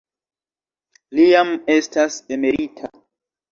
[1.19, 2.93] Li jam estas emerita.